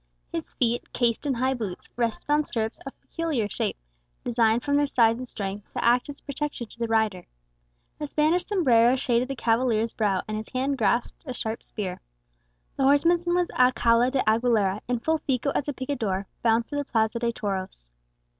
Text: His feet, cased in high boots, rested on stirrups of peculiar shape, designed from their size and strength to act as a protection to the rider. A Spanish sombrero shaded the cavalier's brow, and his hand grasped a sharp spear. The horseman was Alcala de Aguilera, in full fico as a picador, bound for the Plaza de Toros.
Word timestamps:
His 0.31 0.55
feet, 0.55 0.91
cased 0.93 1.27
in 1.27 1.35
high 1.35 1.53
boots, 1.53 1.87
rested 1.95 2.27
on 2.27 2.43
stirrups 2.43 2.79
of 2.87 2.99
peculiar 3.01 3.47
shape, 3.47 3.77
designed 4.23 4.63
from 4.63 4.75
their 4.77 4.87
size 4.87 5.19
and 5.19 5.27
strength 5.27 5.71
to 5.73 5.83
act 5.85 6.09
as 6.09 6.19
a 6.19 6.23
protection 6.23 6.65
to 6.69 6.79
the 6.79 6.87
rider. 6.87 7.27
A 7.99 8.07
Spanish 8.07 8.45
sombrero 8.45 8.95
shaded 8.95 9.27
the 9.27 9.35
cavalier's 9.35 9.93
brow, 9.93 10.23
and 10.27 10.37
his 10.37 10.49
hand 10.49 10.79
grasped 10.79 11.23
a 11.27 11.35
sharp 11.35 11.61
spear. 11.61 12.01
The 12.77 12.83
horseman 12.85 13.19
was 13.27 13.51
Alcala 13.51 14.09
de 14.09 14.23
Aguilera, 14.27 14.81
in 14.87 14.97
full 15.01 15.19
fico 15.19 15.51
as 15.51 15.67
a 15.67 15.73
picador, 15.73 16.25
bound 16.41 16.65
for 16.65 16.77
the 16.77 16.83
Plaza 16.83 17.19
de 17.19 17.31
Toros. 17.31 17.91